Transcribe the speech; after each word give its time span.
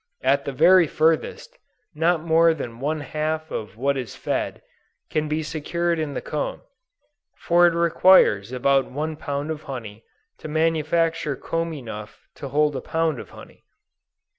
At 0.23 0.45
the 0.45 0.51
very 0.51 0.87
furthest, 0.87 1.59
not 1.93 2.23
more 2.23 2.55
than 2.55 2.79
one 2.79 3.01
half 3.01 3.51
of 3.51 3.77
what 3.77 3.97
is 3.97 4.15
fed, 4.15 4.63
can 5.11 5.27
be 5.27 5.43
secured 5.43 5.99
in 5.99 6.15
the 6.15 6.23
comb, 6.23 6.63
for 7.37 7.67
it 7.67 7.75
requires 7.75 8.51
about 8.51 8.89
one 8.89 9.15
pound 9.15 9.51
of 9.51 9.61
honey, 9.69 10.03
to 10.39 10.47
manufacture 10.47 11.35
comb 11.35 11.75
enough 11.75 12.25
to 12.37 12.49
hold 12.49 12.75
a 12.75 12.81
pound 12.81 13.19
of 13.19 13.29
honey. 13.29 13.63